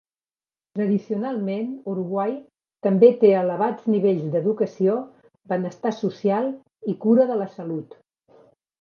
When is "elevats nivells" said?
3.43-4.27